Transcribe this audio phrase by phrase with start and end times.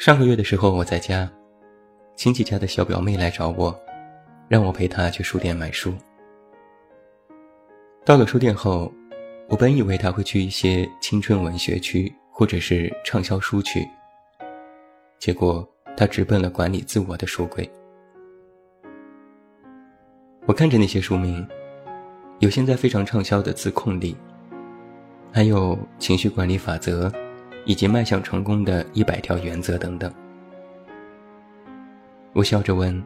[0.00, 1.30] 上个月的时候，我在家，
[2.16, 3.78] 亲戚家的小表妹来找我，
[4.48, 5.92] 让我陪她去书店买书。
[8.02, 8.90] 到了书店后，
[9.46, 13.86] 我本以为她会去一些青春文学区或者是畅销书区，
[15.18, 17.70] 结果她直奔了管理自我的书柜。
[20.46, 21.46] 我看着那些书名，
[22.38, 24.14] 有现在非常畅销的《自控力》，
[25.30, 27.10] 还有《情绪管理法则》。
[27.64, 30.12] 以及迈向成功的一百条原则等等。
[32.32, 33.04] 我笑着问：“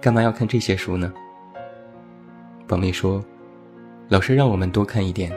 [0.00, 1.12] 干嘛要看这些书呢？”
[2.66, 3.24] 宝妹说
[4.08, 5.32] ：“老师让我们多看一点，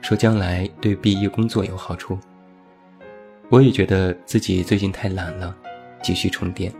[0.00, 2.18] 说将来对毕业工作有好处。”
[3.50, 5.56] 我也觉得自己最近太懒了，
[6.02, 6.72] 继续充电。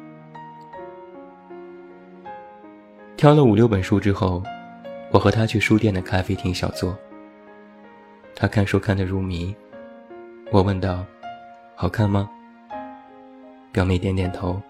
[3.17, 4.43] 挑了五六本书之后，
[5.11, 6.97] 我和他去书店的咖啡厅小坐。
[8.35, 9.55] 他看书看得入迷。
[10.53, 11.05] 我问道
[11.75, 12.31] ：“好看吗？”
[13.73, 14.63] 表妹点点头，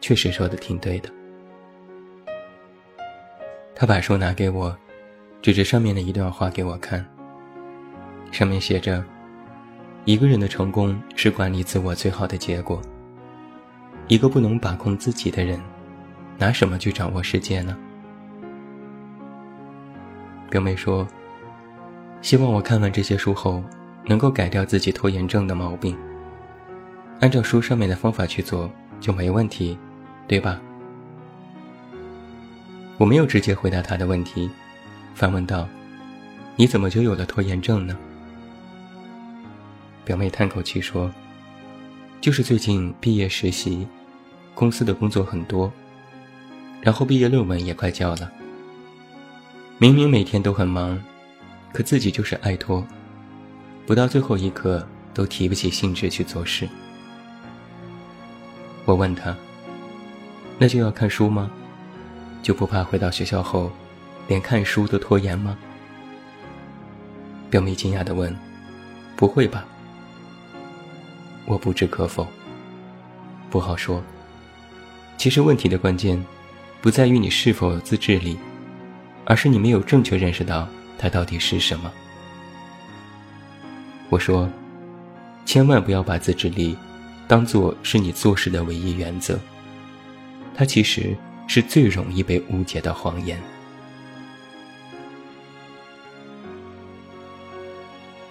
[0.00, 1.08] 确实说的挺对的。
[3.76, 4.76] 她把书拿给我，
[5.40, 7.06] 指着上面的一段话给我看。
[8.32, 9.04] 上面写着
[10.04, 12.82] ：“一个人的成功是管理自我最好的结果。
[14.08, 15.60] 一个不能把控自己的人，
[16.36, 17.78] 拿什么去掌握世界呢？”
[20.50, 21.06] 表妹说
[22.20, 23.62] ：“希望我看完这些书后。”
[24.06, 25.96] 能够改掉自己拖延症的毛病，
[27.20, 28.70] 按照书上面的方法去做
[29.00, 29.78] 就没问题，
[30.28, 30.60] 对吧？
[32.98, 34.50] 我没有直接回答他的问题，
[35.14, 35.66] 反问道
[36.54, 37.96] ：“你怎么就有了拖延症呢？”
[40.04, 41.10] 表妹叹口气说
[42.20, 43.88] ：“就是最近毕业实习，
[44.54, 45.72] 公司的工作很多，
[46.82, 48.30] 然后毕业论文也快交了。
[49.78, 51.02] 明明每天都很忙，
[51.72, 52.86] 可自己就是爱拖。”
[53.86, 56.68] 不到最后一刻都提不起兴致去做事。
[58.84, 59.36] 我问他
[60.58, 61.50] ：“那就要看书吗？
[62.42, 63.70] 就不怕回到学校后，
[64.28, 65.56] 连看书都拖延吗？”
[67.50, 68.34] 表妹惊讶地问
[69.16, 69.66] ：“不会吧？”
[71.46, 72.26] 我不置可否。
[73.50, 74.02] 不好说。
[75.16, 76.22] 其实问题的关键，
[76.82, 78.36] 不在于你是否有自制力，
[79.24, 80.68] 而是你没有正确认识到
[80.98, 81.90] 它到底是什么。
[84.10, 84.48] 我说
[85.44, 86.76] ：“千万不要把自制力
[87.26, 89.38] 当做是你做事的唯一原则，
[90.54, 91.16] 它其实
[91.46, 93.38] 是最容易被误解的谎言。”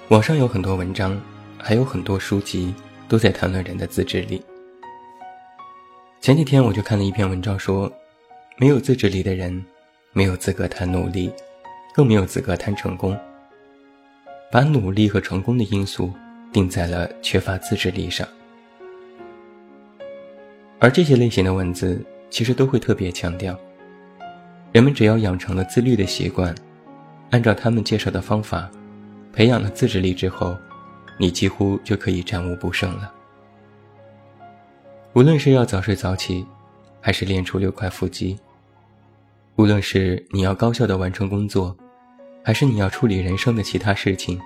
[0.09, 1.19] 网上有很多文章，
[1.57, 2.73] 还有很多书籍
[3.07, 4.43] 都在谈论人的自制力。
[6.21, 7.91] 前几天我就看了一篇文章，说，
[8.57, 9.65] 没有自制力的人，
[10.11, 11.31] 没有资格谈努力，
[11.93, 13.17] 更没有资格谈成功。
[14.53, 16.13] 把努力和成功的因素
[16.51, 18.27] 定在了缺乏自制力上，
[20.77, 21.99] 而这些类型的文字
[22.29, 23.59] 其实都会特别强调，
[24.71, 26.53] 人们只要养成了自律的习惯，
[27.31, 28.69] 按照他们介绍的方法，
[29.33, 30.55] 培养了自制力之后，
[31.17, 33.11] 你几乎就可以战无不胜了。
[35.13, 36.45] 无论是要早睡早起，
[37.01, 38.37] 还是练出六块腹肌；
[39.55, 41.75] 无论是你要高效的完成工作。
[42.43, 44.37] 还是你要处理人生的其他事情，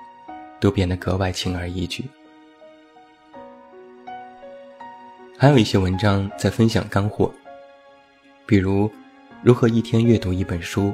[0.59, 2.05] 都变得格外轻而易举。
[5.35, 7.33] 还有一些文章在分享干货，
[8.45, 8.89] 比如
[9.44, 10.94] 如何一天阅读一本书，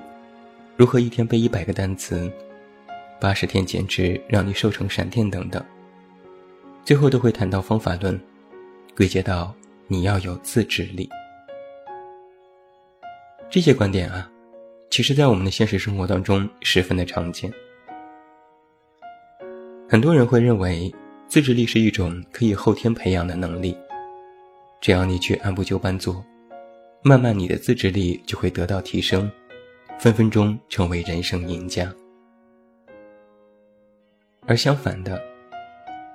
[0.77, 2.31] 如何一天背一百个单词，
[3.19, 5.63] 八十天减脂让你瘦成闪电等等。
[6.85, 8.19] 最后都会谈到方法论，
[8.95, 9.53] 归结到
[9.87, 11.09] 你要有自制力。
[13.49, 14.29] 这些观点啊。
[14.93, 17.51] 其实，在我们的现实生活当中，十分的常见。
[19.89, 20.93] 很多人会认为，
[21.27, 23.75] 自制力是一种可以后天培养的能力，
[24.79, 26.23] 只要你去按部就班做，
[27.01, 29.27] 慢慢你的自制力就会得到提升，
[29.97, 31.91] 分分钟成为人生赢家。
[34.45, 35.19] 而相反的，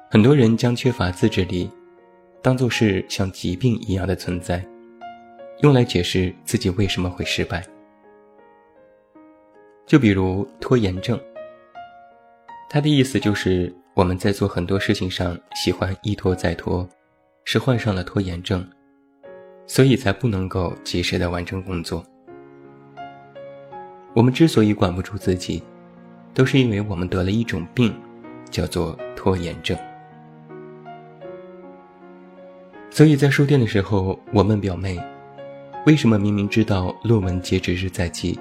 [0.08, 1.68] 很多人将缺乏自制力，
[2.40, 4.64] 当做是像疾病一样的存在，
[5.62, 7.60] 用来解释自己为什么会失败。
[9.88, 11.18] 就比如拖延症，
[12.68, 16.86] 他的意思就是我们在做很多事情上喜欢一拖再拖，
[17.46, 18.62] 是患上了拖延症，
[19.66, 22.04] 所以才不能够及时的完成工作。
[24.14, 25.62] 我们之所以管不住自己，
[26.34, 27.98] 都是因为我们得了一种病，
[28.50, 29.74] 叫做拖延症。
[32.90, 35.00] 所以在书店的时候，我问表妹
[35.86, 38.38] ：“为什么明明知道论文截止日在即，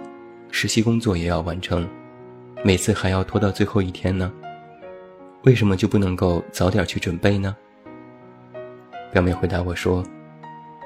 [0.51, 1.87] 实习工作也要完成，
[2.63, 4.31] 每次还要拖到最后一天呢？
[5.43, 7.55] 为什么就不能够早点去准备呢？”
[9.11, 10.03] 表妹回答我说：“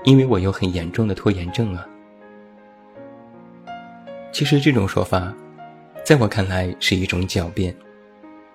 [0.05, 1.85] 因为我有很严重的拖延症啊。”
[4.31, 5.33] 其实这种说法，
[6.05, 7.75] 在我看来是一种狡辩，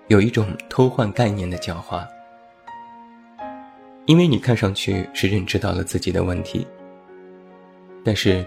[0.07, 2.05] 有一种偷换概念的狡猾。
[4.05, 6.65] 因为你看上去是认知到了自己的问题，
[8.05, 8.45] 但是，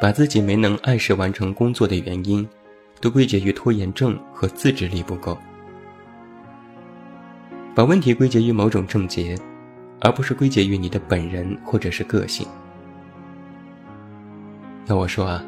[0.00, 2.46] 把自己没能按时完成工作的原因，
[3.00, 5.38] 都归结于拖延症和自制力不够，
[7.74, 9.38] 把问题归结于某种症结，
[10.00, 12.46] 而不是归结于你的本人或者是个性。
[14.86, 15.44] 要我说啊，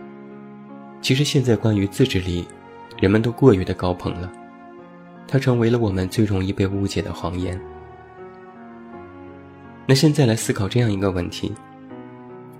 [1.02, 2.46] 其实现在关于自制力，
[2.98, 4.32] 人们都过于的高捧了，
[5.28, 7.60] 它成为了我们最容易被误解的谎言。
[9.86, 11.52] 那现在来思考这样一个问题：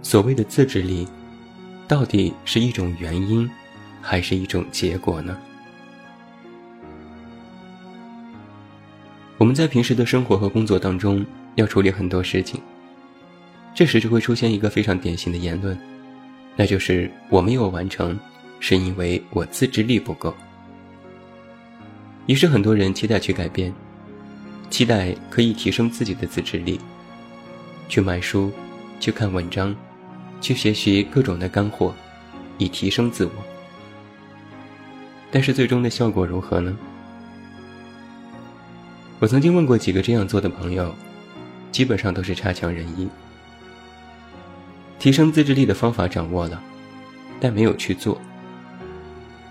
[0.03, 1.09] 所谓的自制力，
[1.89, 3.49] 到底是一种原因，
[4.03, 5.37] 还是一种结果呢？
[9.39, 11.25] 我们在平时的生活和工作当中
[11.55, 12.61] 要处理很多事情，
[13.75, 15.79] 这时就会出现一个非常典型的言论，
[16.57, 18.19] 那就是我没有完成，
[18.59, 20.35] 是因为我自制力不够。
[22.27, 23.73] 于是很多人期待去改变，
[24.71, 26.81] 期待可以提升自己的自制力。
[27.89, 28.51] 去买书，
[28.99, 29.77] 去看文章，
[30.41, 31.95] 去学习各种的干货，
[32.59, 33.33] 以提升自我。
[35.31, 36.77] 但是最终的效果如何呢？
[39.19, 40.95] 我曾经问过几个这样做的朋友，
[41.73, 43.09] 基本上都是差强人意。
[44.99, 46.63] 提升自制力的方法掌握了，
[47.41, 48.21] 但没有去做，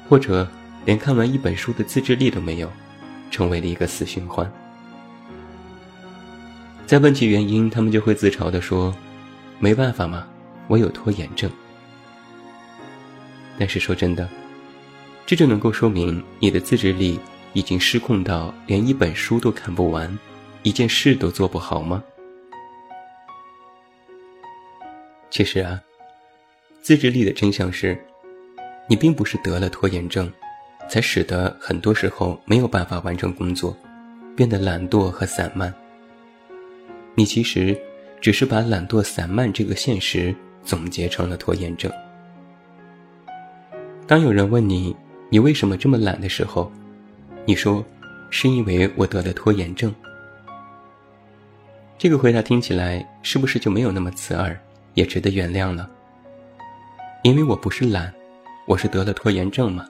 [0.09, 0.47] 或者
[0.85, 2.71] 连看完一本书的自制力都没有，
[3.29, 4.51] 成为了一个死循环。
[6.85, 8.95] 再问起原因，他们就会自嘲地说
[9.59, 10.27] ：“没办法嘛，
[10.67, 11.49] 我有拖延症。”
[13.57, 14.27] 但是说真的，
[15.25, 17.19] 这就能够说明你的自制力
[17.53, 20.17] 已经失控到连一本书都看不完，
[20.63, 22.03] 一件事都做不好吗？
[25.29, 25.81] 其实啊，
[26.81, 27.97] 自制力的真相是，
[28.87, 30.31] 你并不是得了拖延症，
[30.89, 33.75] 才使得很多时候没有办法完成工作，
[34.35, 35.73] 变得懒惰和散漫。
[37.15, 37.77] 你其实
[38.19, 40.35] 只是把懒惰散漫这个现实
[40.65, 41.89] 总结成了拖延症。
[44.05, 44.95] 当有人问你
[45.29, 46.69] 你为什么这么懒的时候，
[47.45, 47.85] 你说
[48.29, 49.93] 是因为我得了拖延症。
[51.97, 54.59] 这个回答听起来是不是就没有那么刺耳，
[54.95, 55.89] 也值得原谅了？
[57.23, 58.13] 因为我不是懒，
[58.65, 59.87] 我是得了拖延症嘛。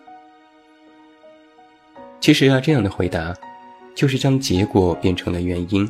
[2.20, 3.34] 其实啊，这样的回答
[3.96, 5.90] 就是将结果变成了原因。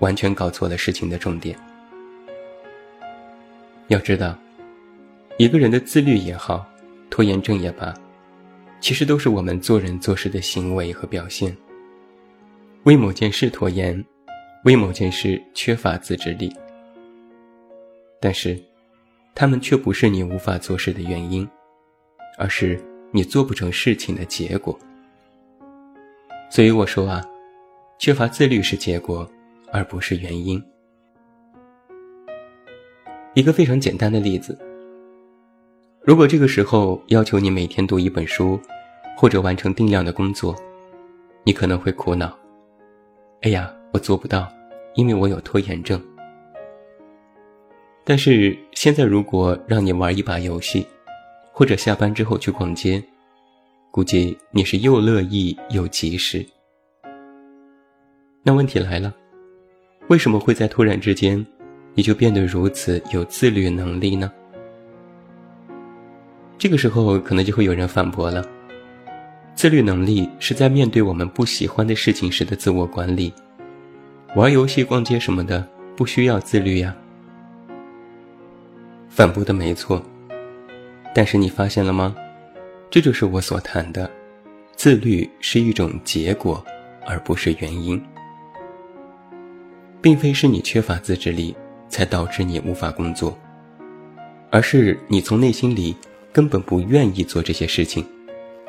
[0.00, 1.58] 完全搞错了事情的重点。
[3.88, 4.36] 要知道，
[5.38, 6.66] 一个人的自律也好，
[7.08, 7.94] 拖延症也罢，
[8.80, 11.56] 其实都是我们做人做事的行为和表现。
[12.84, 14.04] 为某件事拖延，
[14.64, 16.52] 为某件事缺乏自制力，
[18.20, 18.60] 但是，
[19.34, 21.48] 他们却不是你无法做事的原因，
[22.38, 22.80] 而是
[23.12, 24.78] 你做不成事情的结果。
[26.50, 27.24] 所以我说啊，
[27.98, 29.28] 缺乏自律是结果。
[29.72, 30.62] 而不是原因。
[33.36, 34.58] 一个非常简单的例子：
[36.00, 38.58] 如果这个时候要求你每天读一本书，
[39.14, 40.56] 或者完成定量的工作，
[41.44, 42.34] 你可能会苦恼。
[43.42, 44.50] 哎呀，我做不到，
[44.94, 46.02] 因为我有拖延症。
[48.04, 50.86] 但是现在如果让你玩一把游戏，
[51.52, 53.04] 或者下班之后去逛街，
[53.90, 56.42] 估计你是又乐意又及时。
[58.42, 59.14] 那问题来了。
[60.08, 61.44] 为什么会在突然之间，
[61.96, 64.30] 你就变得如此有自律能力呢？
[66.58, 68.46] 这个时候可能就会有人反驳了：
[69.54, 73.32] 自律能力是在面对我们不喜欢的事情时的自我管理，
[74.34, 76.94] 玩游戏、逛街什么的不需要自律呀。
[79.08, 80.02] 反驳的没错，
[81.14, 82.14] 但是你发现了吗？
[82.90, 84.10] 这就是我所谈的，
[84.74, 86.62] 自律是一种结果，
[87.06, 87.98] 而不是原因。
[90.02, 91.56] 并非是你缺乏自制力
[91.88, 93.36] 才导致你无法工作，
[94.50, 95.96] 而是你从内心里
[96.32, 98.06] 根本不愿意做这些事情，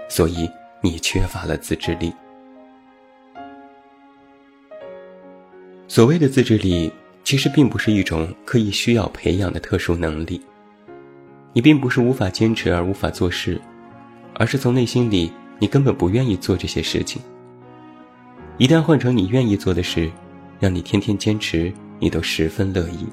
[0.09, 0.49] 所以
[0.81, 2.13] 你缺乏了自制力。
[5.87, 6.91] 所谓的自制力，
[7.23, 10.41] 其实并不是一种刻意需要培养的特殊能力。
[11.53, 13.59] 你并不是无法坚持而无法做事，
[14.35, 17.21] 而是从内心里你根本不愿意做这些事情。
[18.57, 20.11] 一旦换成你愿意做的事，
[20.59, 23.07] 让你天天坚持，你都十分乐意。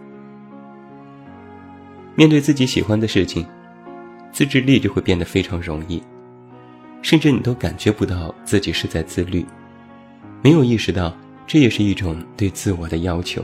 [2.16, 3.46] 面对自己喜欢的事情，
[4.30, 6.02] 自制力就会变得非常容易，
[7.02, 9.44] 甚至你都感觉不到自己是在自律，
[10.42, 13.42] 没有意识到这也是一种对自我的要求。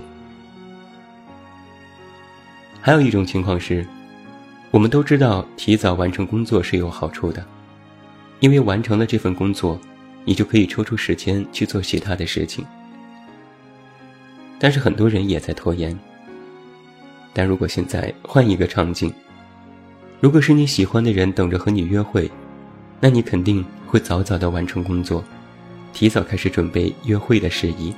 [2.80, 3.86] 还有一种情况是，
[4.70, 7.44] 我们都知道提早完成工作是有好处的，
[8.38, 9.78] 因为完成了这份工作，
[10.24, 12.64] 你就可以抽出时间去做其他的事情。
[14.60, 15.98] 但是很多人也在拖延。
[17.32, 19.12] 但如果现在换一个场景，
[20.20, 22.30] 如果是你喜欢的人等着和你约会，
[23.00, 25.24] 那你肯定会早早的完成工作，
[25.92, 27.92] 提早开始准备约会的事宜。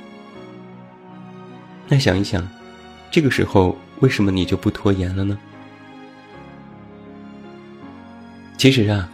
[1.87, 2.47] 那想一想，
[3.11, 3.77] 这个时候。
[3.99, 5.37] 为什么你就不拖延了呢？
[8.57, 9.09] 其实啊，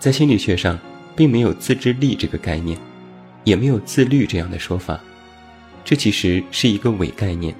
[0.00, 0.76] 在心理学上，
[1.14, 2.76] 并没有自制力这个概念，
[3.44, 4.98] 也没有自律这样的说法，
[5.84, 7.54] 这其实是一个伪概念。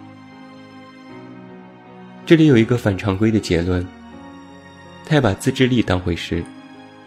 [2.24, 3.86] 这里有一个反常规的结论：
[5.04, 6.44] 太把自制力当回事，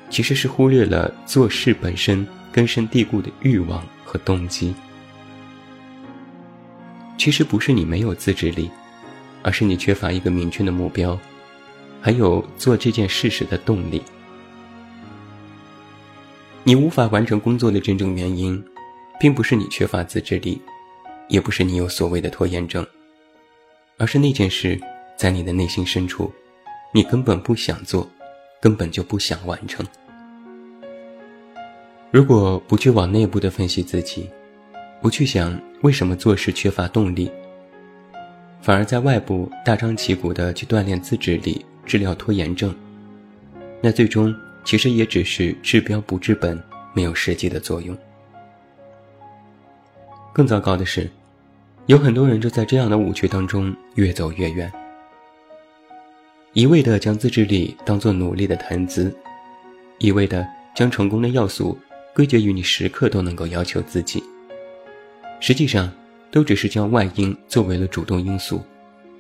[0.10, 4.74] 其实是忽略了做事本身根深蒂固的欲望和动机。
[7.18, 8.70] 其实不是你没有自制力。
[9.48, 11.16] 而是你缺乏一个明确的目标，
[12.02, 14.02] 还有做这件事时的动力。
[16.64, 18.60] 你无法完成工作的真正原因，
[19.20, 20.60] 并不是你缺乏自制力，
[21.28, 22.86] 也不是你有所谓的拖延症，
[23.98, 24.80] 而是那件事
[25.18, 26.32] 在你的内心深处，
[26.94, 28.10] 你根本不想做，
[28.62, 29.86] 根本就不想完成。
[32.12, 34.30] 如果不去往内部的分析自己，
[35.02, 37.30] 不去想为什么做事缺乏动力。
[38.62, 42.74] 反而在外部大张旗鼓地去锻炼自制力、治疗拖延症，
[43.82, 46.60] 那最终其实也只是治标不治本，
[46.94, 47.96] 没有实际的作用。
[50.36, 51.10] 更糟糕的是，
[51.86, 54.70] 有很多人就在这样的误区当中越走越远，
[56.52, 59.16] 一味地将自制力当做努力的谈资，
[59.98, 61.78] 一味地将成功的要素
[62.14, 64.22] 归结于你时刻都能够要求自己，
[65.40, 65.90] 实际上。
[66.32, 68.62] 都只是将外因作为了主动因素，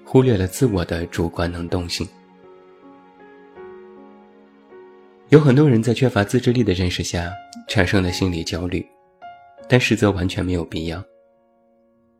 [0.03, 2.05] 忽略了自我的主观能动性。
[5.29, 7.31] 有很多人在缺乏自制力的认识下
[7.69, 8.85] 产生了心理焦虑，
[9.67, 11.03] 但实则完全没有必要。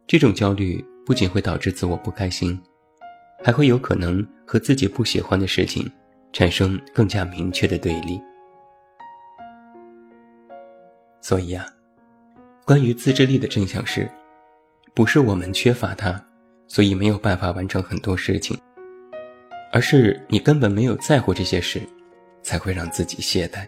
[0.08, 2.60] 这种焦虑不仅会导致自我不开心，
[3.44, 5.92] 还会有可能和自己不喜欢的事情
[6.34, 8.22] 产生更加明确的对立。
[11.22, 11.66] 所以啊，
[12.66, 14.10] 关于自制力的真相是。
[14.94, 16.24] 不是我们缺乏它，
[16.68, 18.58] 所以没有办法完成很多事情，
[19.74, 21.82] 而是你根本没有在乎这些事，
[22.42, 23.68] 才会让自己懈怠。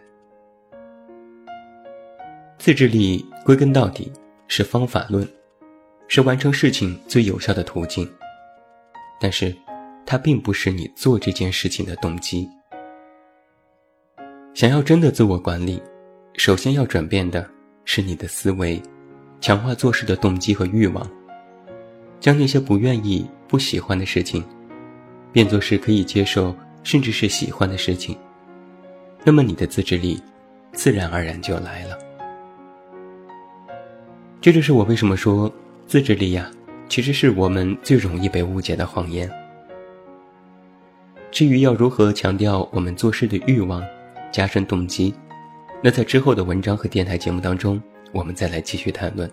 [2.68, 4.12] 自制力归根到底
[4.50, 5.26] 是方法论，
[6.10, 8.06] 是完成事情最有效的途径，
[9.22, 9.56] 但是
[10.06, 12.46] 它并不是你做这件事情的动机。
[14.54, 15.82] 想要真的自我管理，
[16.34, 17.50] 首先要转变的
[17.86, 18.84] 是你的思维，
[19.40, 21.10] 强化做事的动机和欲望。
[22.20, 24.44] 将那些不愿意、不喜欢的事情，
[25.32, 28.18] 变作是可以接受，甚至是喜欢的事情，
[29.24, 30.22] 那么你的自制力，
[30.74, 31.98] 自然而然就来了。
[34.48, 35.54] 这就是我为什么说
[35.88, 36.50] 自制力呀，
[36.88, 39.30] 其实是我们最容易被误解的谎言。
[41.30, 43.84] 至于要如何强调我们做事的欲望，
[44.32, 45.14] 加深动机，
[45.84, 49.30] 那在之后的文章和电台节目当中，我们再来继续谈论。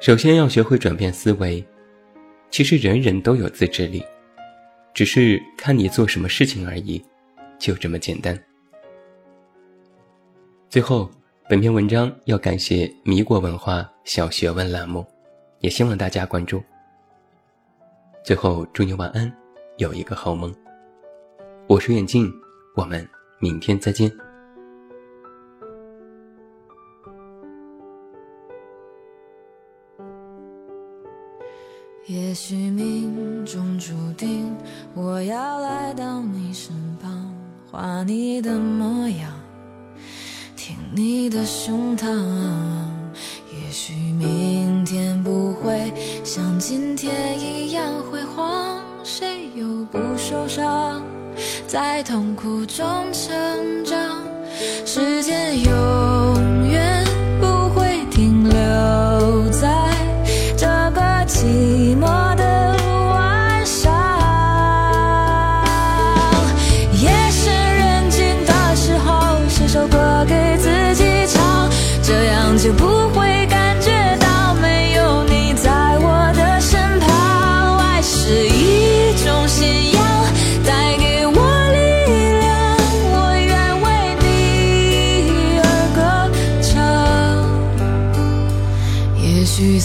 [0.00, 1.64] 首先要学会转变思维，
[2.50, 4.04] 其实人人都有自制力，
[4.92, 7.00] 只是看你做什么事情而已，
[7.60, 8.36] 就这么简单。
[10.68, 11.08] 最后，
[11.48, 15.06] 本篇文章要感谢米果文化小学问栏目，
[15.60, 16.60] 也希望大家关注。
[18.24, 19.32] 最后，祝你晚安，
[19.76, 20.52] 有一个好梦。
[21.68, 22.28] 我是远近，
[22.74, 24.10] 我们明天再见。
[32.06, 34.52] 也许命中注定
[34.94, 37.32] 我要来到你身旁，
[37.70, 39.32] 画你的模样，
[40.96, 42.06] 你的胸膛。
[43.52, 45.92] 也许明天不会
[46.24, 51.02] 像今天一样辉煌，谁又不受伤，
[51.66, 54.22] 在痛苦中成长。
[54.86, 55.70] 时间有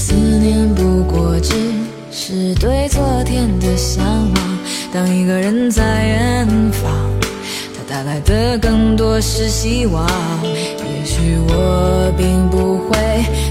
[0.02, 1.54] 思念不过只
[2.12, 4.60] 是对昨天的向往，
[4.92, 6.92] 当一个人在远方。
[7.76, 10.10] 他带来的更多是希望，
[10.44, 12.98] 也许我并不会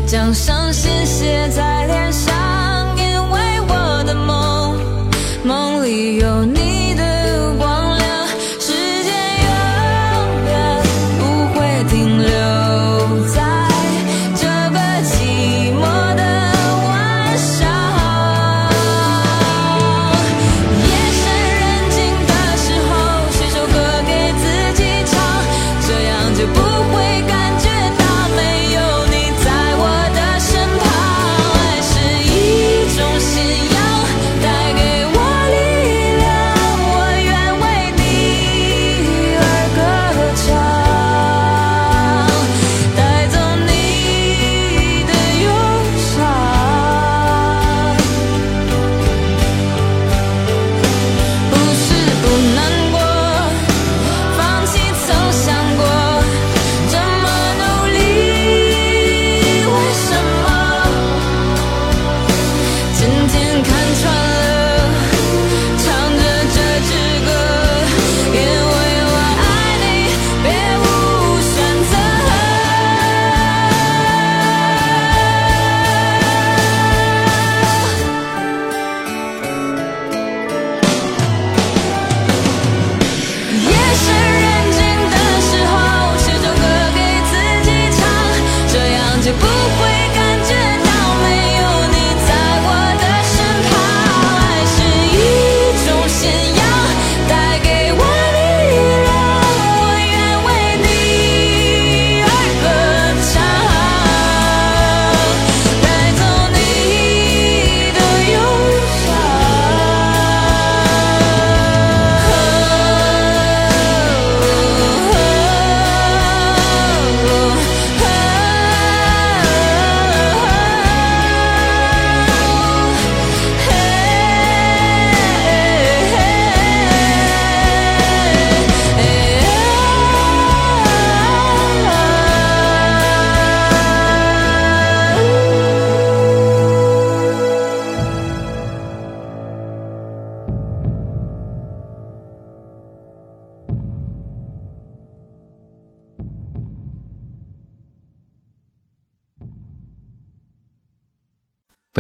[0.09, 2.35] 将伤心写在脸上，
[2.99, 4.77] 因为我的梦，
[5.45, 6.60] 梦里有你。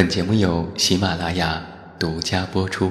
[0.00, 1.62] 本节目由喜马拉雅
[1.98, 2.90] 独家播出。